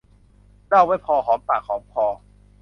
[0.67, 2.05] เล่าไว้พอหอมปากหอมคอ